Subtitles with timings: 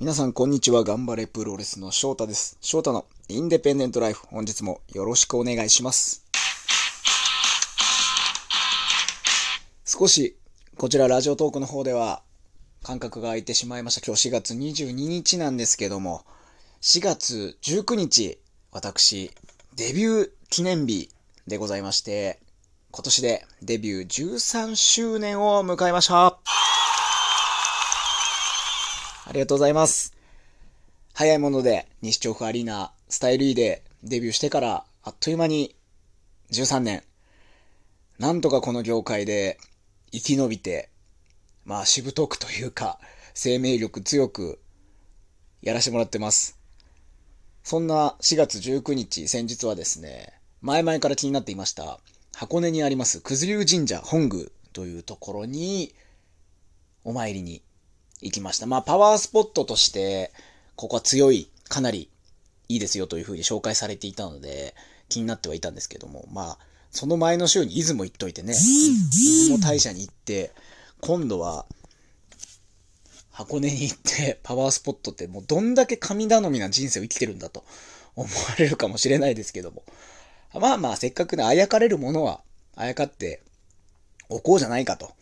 [0.00, 0.82] 皆さん、こんにちは。
[0.82, 2.56] 頑張れプロレスの翔太です。
[2.62, 4.26] 翔太のインデペンデントライフ。
[4.28, 6.24] 本日もよろしくお願いします。
[9.84, 10.38] 少し、
[10.78, 12.22] こちらラジオトークの方では、
[12.82, 14.06] 間隔が空いてしまいました。
[14.06, 16.24] 今日4月22日なんですけども、
[16.80, 18.38] 4月19日、
[18.72, 19.30] 私、
[19.76, 21.10] デビュー記念日
[21.46, 22.40] でございまして、
[22.90, 26.79] 今年でデビュー13周年を迎えました。
[29.30, 30.12] ありがとうございます。
[31.14, 35.76] 早いもので、西調布アリーナスタイル E でデビューしてから、あっという間に
[36.50, 37.04] 13年。
[38.18, 39.56] なんとかこの業界で
[40.10, 40.88] 生き延びて、
[41.64, 42.98] まあ、しぶとくというか、
[43.32, 44.58] 生命力強く
[45.62, 46.58] やらせてもらってます。
[47.62, 52.00] そんな4月19日、先日はですね、前々から気になっていました、
[52.34, 55.94] 箱根にあります、九頭龍神社本宮というところに、
[57.04, 57.62] お参りに
[58.22, 58.66] 行きました。
[58.66, 60.32] まあ、パワースポットとして、
[60.76, 62.08] ここは強い、かなり
[62.68, 64.74] いいですよというふうに紹介されていたので、
[65.08, 66.58] 気になってはいたんですけども、まあ、
[66.90, 70.52] その前の週に出雲行っといてね、出雲大社に行って、
[71.00, 71.66] 今度は、
[73.30, 77.64] 箱根に行って、パワースポットってもうどんだけ神頼みな人生を生きてるんだと
[78.16, 79.82] 思われるかもしれないですけども。
[80.52, 82.42] まあまあ、せっかくね、あやかれるものは、
[82.76, 83.42] あやかって
[84.28, 85.12] おこうじゃないかと。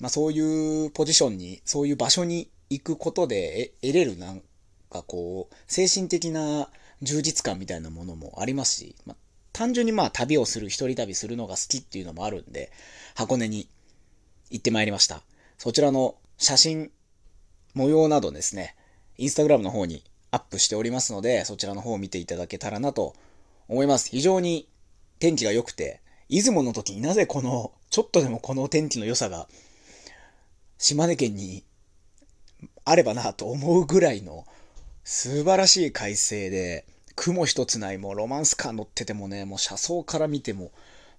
[0.00, 4.42] まあそういうポジションに、そういう場所に行くことで得れるなん
[4.90, 6.68] かこう、精神的な
[7.02, 9.16] 充実感みたいなものもありますし、まあ
[9.52, 12.72] 単純にまあ旅をする、一人旅するのが好きっていうのもあるんで、
[13.14, 13.68] 箱根に
[14.50, 15.22] 行ってまいりました。
[15.58, 16.90] そちらの写真、
[17.74, 18.76] 模様などですね、
[19.18, 23.14] インスタグラムの方にアップしておりますので、そちらの方を見ていただけたらなと
[23.68, 24.10] 思います。
[24.10, 24.68] 非常に
[25.18, 29.48] 天気が良くて、出雲の時になぜこの、ちょっとでもこの天気の良さが、
[30.80, 31.62] 島根県に
[32.86, 34.46] あればなと思うぐらいの
[35.04, 36.86] 素晴らしい快晴で、
[37.16, 40.72] 雲一つない、もうロマンスカー乗っててもね、もう車窓から見ても、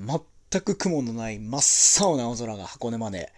[0.00, 3.32] 全く雲のない真っ青な青空が箱根まで、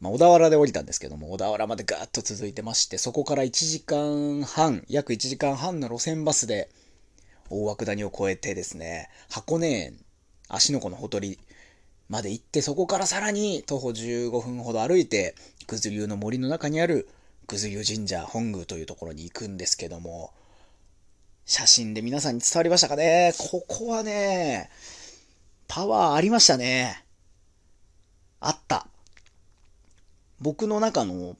[0.00, 6.70] まあ、小田原で降りたんですけども、小田原までガーッと続いてまして、そこから1時間半、約1時間半の路線バスで、
[7.50, 9.98] 大涌谷を越えてですね、箱根園、
[10.48, 11.38] 芦ノ湖のほとり
[12.08, 15.34] まで行って、そこからさらに徒歩15分ほど歩いて、
[15.66, 17.08] 九頭龍の森の中にある
[17.46, 20.32] 九頭龍神社本宮というところに行くんですけども、
[21.44, 23.32] 写真で皆さんに伝わりましたかね？
[23.38, 24.70] ここはね、
[25.66, 27.04] パワーありましたね。
[28.40, 28.86] あった。
[30.40, 31.36] 僕の中の、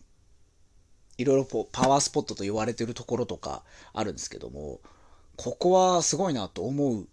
[1.16, 3.62] いろいろパワースポットと言われてるところとか
[3.92, 4.80] あるんですけども、
[5.36, 7.06] ここはすごいなと思う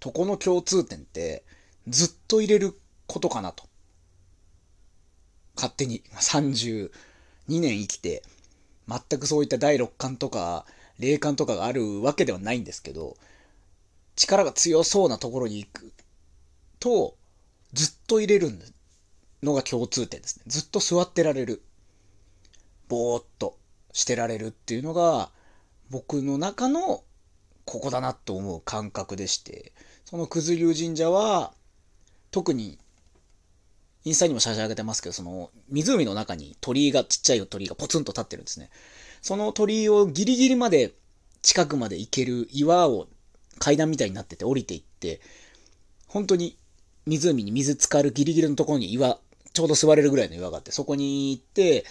[0.00, 1.44] とこの共通点って、
[1.88, 3.64] ずっと入れることかなと。
[5.56, 6.90] 勝手に32
[7.48, 8.22] 年生きて、
[8.88, 10.66] 全くそういった第六感とか、
[10.98, 13.16] 霊感とかがあるわけではないんですけど、
[14.16, 15.92] 力が強そうなところに行く
[16.80, 17.16] と、
[17.72, 18.52] ずっと入れる
[19.42, 20.44] のが共通点ですね。
[20.46, 21.62] ずっと座ってられる。
[22.88, 23.58] ぼーっと
[23.92, 25.30] してられるっていうのが、
[25.90, 27.04] 僕の中の
[27.64, 29.72] ここだなと思う感覚でして、
[30.04, 31.52] その九頭龍神社は、
[32.30, 32.78] 特に、
[34.04, 38.70] インスタにも写真上げてますけど、その、湖の中に鳥居が、ちっちゃい鳥居がポツンと立ってるんですね。
[39.20, 40.94] その鳥居をギリギリまで、
[41.42, 43.08] 近くまで行ける岩を
[43.58, 45.20] 階段みたいになってて降りていって、
[46.06, 46.56] 本当に
[47.06, 49.18] 湖に水浸かるギリギリのところに岩、
[49.52, 51.84] ちょうど座れるぐらいの岩があって、そこに行って、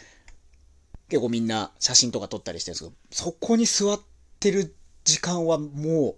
[1.09, 3.99] 結構みんな写真とか撮ったりしてるんですけど、そこに座っ
[4.39, 6.15] てる時間はもう、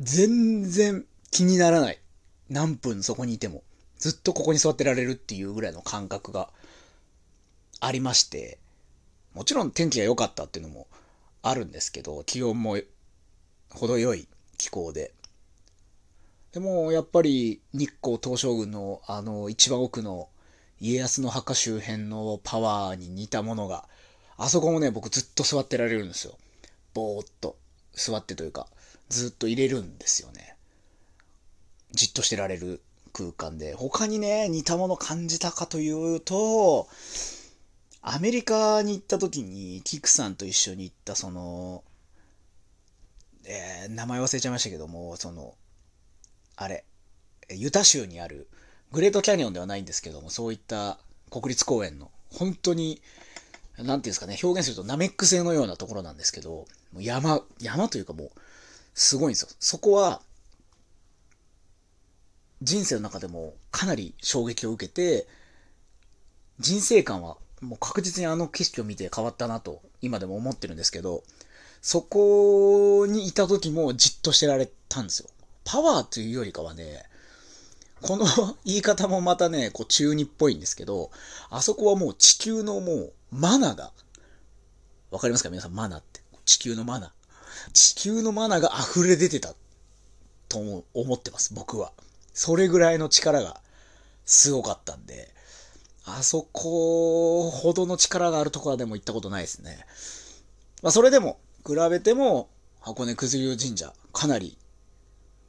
[0.00, 1.98] 全然気にならない。
[2.48, 3.62] 何分そこにいても。
[3.98, 6.50] ずっとここに座ってられるっていうぐらいの感覚が
[7.80, 8.58] ありまして、
[9.34, 10.86] もちろん天気が良かったっていうのも
[11.42, 12.78] あるんですけど、気温も
[13.70, 15.12] 程よい気候で。
[16.52, 20.28] でもやっぱり日光東照宮のあの一番奥の
[20.80, 23.88] 家康の墓周辺のパワーに似たものが、
[24.36, 26.36] あそこもね、僕ずっと座ってられるんですよ。
[26.92, 27.56] ぼーっと
[27.94, 28.68] 座ってというか、
[29.08, 30.55] ずっと入れるんですよね。
[31.96, 32.80] じっとしてられる
[33.12, 33.74] 空間で。
[33.74, 36.88] 他にね、似たもの感じたかというと、
[38.02, 41.82] アメリカに行った時に、キクさんと一緒に行った、その、
[43.44, 45.56] えー、名前忘れちゃいましたけども、その、
[46.56, 46.84] あれ、
[47.48, 48.48] ユタ州にある、
[48.92, 50.98] グレートキャニオンではないんですけども、そういった
[51.30, 53.02] 国立公園の、本当に、
[53.76, 58.30] なんていうんですかね、表現するとナメック星のようなところなんですけど、もう山、山というかもう、
[58.94, 59.48] すごいんですよ。
[59.60, 60.22] そこは、
[62.62, 65.26] 人生の中でもかなり衝撃を受けて、
[66.58, 71.22] 人生観はもう確実にあの景色を見て変わったなと、今でも思ってるんですけど、
[71.82, 75.28] そこにいた時もじっとしてられたんですよ。
[75.64, 77.04] パワーというよりかはね、
[78.02, 78.26] この
[78.64, 81.10] 言い方もまたね、こう中二っぽいんですけど、
[81.50, 83.92] あそこはもう地球のもうマナが、
[85.10, 85.50] わかりますか？
[85.50, 86.20] 皆さんマナって。
[86.44, 87.12] 地球のマナ。
[87.72, 89.54] 地球のマナが溢れ出てた
[90.48, 90.58] と
[90.94, 91.92] 思ってます、僕は。
[92.36, 93.62] それぐらいの力が
[94.26, 95.32] すごかったんで、
[96.04, 99.86] あそこほどの力があるところでも行ったことないですね。
[100.82, 102.50] まあ、それでも、比べても、
[102.80, 104.58] 箱根九頭龍神社、かなり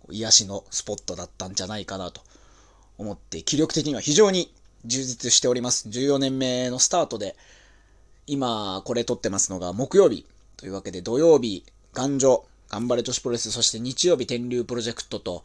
[0.10, 2.22] 癒しのスポットだったんじゃないかなと
[2.98, 4.54] 思って、気力的には非常に
[4.86, 5.89] 充実しております。
[5.89, 7.36] 14年目のスタートで、
[8.28, 10.25] 今、これ撮ってますのが木曜日。
[10.56, 15.44] というわけで、土曜日、頑丈、頑張れ女子プロレス、そして日曜日、天竜プロジェクトと、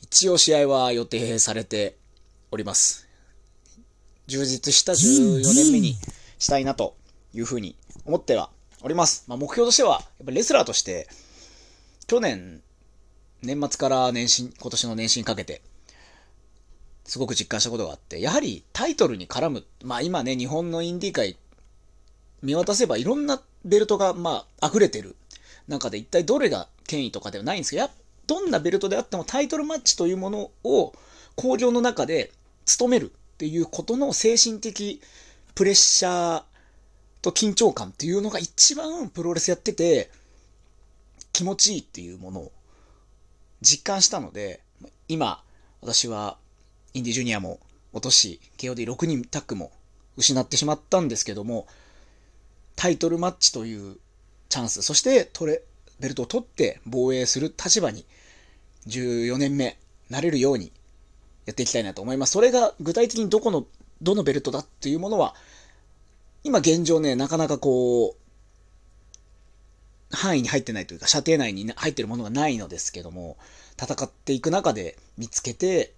[0.00, 1.96] 一応試合は予定されて
[2.50, 3.08] おります。
[4.26, 5.96] 充実した14年目に
[6.38, 6.96] したいなと
[7.32, 8.50] いうふうに思っては
[8.82, 9.24] おります。
[9.26, 11.08] まあ、目標としては、やっぱレスラーとして、
[12.06, 12.62] 去年、
[13.42, 15.62] 年末から年始、今年の年始にかけて、
[17.04, 21.36] すごく実感したことがあって、やはりタイトルに絡む、まあ今ね、日本のインディー界
[22.42, 25.16] 見渡せばいろんなベルトがまあ溢れてる
[25.66, 27.90] 中で一体どれが権威とかではないんですけど、や
[28.28, 30.92] どんなベルトであってもタイトルマッチというものを
[31.34, 32.30] 工場の中で
[32.64, 35.00] 務めるっていうことの精神的
[35.56, 36.42] プレッシャー
[37.22, 40.10] と緊張感っていうのが一番プロレスやってて
[41.32, 42.52] 気持ちいいっていうものを。
[43.60, 44.60] 実感したので、
[45.08, 45.42] 今
[45.80, 46.36] 私は
[46.94, 47.60] インディジュニアも
[47.92, 49.72] 落とし、KOD6 人タッグも
[50.16, 51.66] 失ってしまったんですけども、
[52.76, 53.96] タイトルマッチという
[54.48, 55.62] チャンス、そして取れ、
[56.00, 58.04] ベルトを取って防衛する立場に
[58.88, 59.78] 14年目
[60.10, 60.72] なれるように
[61.46, 62.32] やっていきたいなと思います。
[62.32, 63.66] それが具体的にどこの、
[64.02, 65.34] どのベルトだっていうものは、
[66.44, 68.16] 今現状ね、なかなかこう、
[70.10, 73.36] 範囲に入ってないというか、射程内に入ってるものがないのですけども、
[73.80, 75.94] 戦っていく中で見つけて、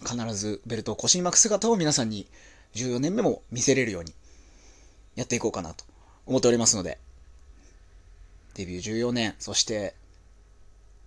[0.00, 2.28] 必ずベルトを腰に巻く姿を皆さんに
[2.74, 4.14] 14年目も見せれるように
[5.16, 5.84] やっていこうかなと
[6.26, 6.98] 思っておりますので、
[8.54, 9.94] デビュー14年、そして、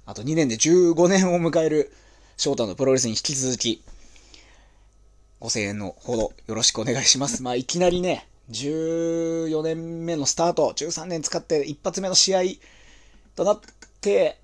[0.06, 1.92] あと2年で15年を迎える
[2.38, 3.84] 翔太のプロレスに引き続き、
[5.40, 7.42] ご声援のほどよろしくお願いします。
[7.44, 12.42] まあ、いきなりね、14年目のスタート、13年使って一発目の試合
[13.36, 13.60] となっ
[14.02, 14.40] て、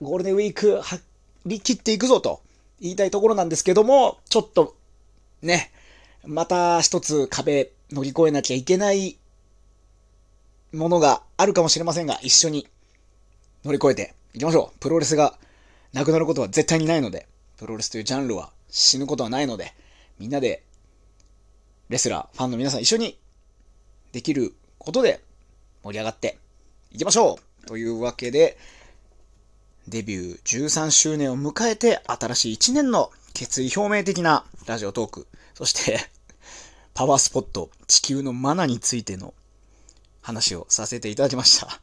[0.00, 1.00] ゴールデンウィーク張
[1.46, 2.40] り切っていくぞと
[2.80, 4.76] 言いたいところなんですけども、ちょっと、
[5.40, 5.72] ね、
[6.24, 9.16] また一つ壁乗り越えなきゃいけない
[10.72, 12.66] ものがあるかもしれませんが、一緒に
[13.64, 14.78] 乗り越えていきましょう。
[14.80, 15.38] プロレスが
[15.94, 19.72] なくなることは絶対にないので、プロレスというジャンルは死ぬことはないので、
[20.18, 20.62] みんなで、
[21.88, 23.18] レスラー、ファンの皆さん一緒に
[24.12, 25.22] できることで
[25.82, 26.36] 盛り上がって
[26.92, 28.58] いきましょうというわけで、
[29.88, 35.98] デビュー13周年を迎えて新しい1年の決意表明的なラジオトーク、そして
[36.92, 39.32] パワースポット、地球のマナについての
[40.20, 41.80] 話をさせていただきました。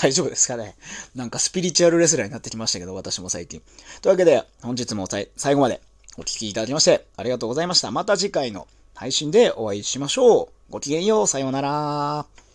[0.00, 0.76] 大丈夫ですかね？
[1.14, 3.62] なんかスピリチュアルレスラーになってきましたけど、私も最近。
[4.02, 5.80] というわけで、本日も最後まで
[6.18, 7.90] お聴きいただきましてありがとうございました。
[7.90, 10.48] また次回の配信でお会いしましょう。
[10.70, 11.26] ごきげんよう。
[11.26, 12.45] さようなら。